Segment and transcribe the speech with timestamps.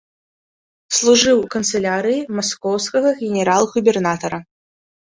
[0.99, 4.39] Служыў у канцылярыі маскоўскага генерал-губернатара.